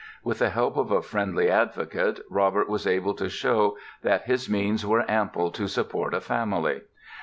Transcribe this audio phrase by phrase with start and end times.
[0.23, 4.83] With the help of a friendly advocate Robert was able to show that his means
[4.83, 6.81] were ample to support a family.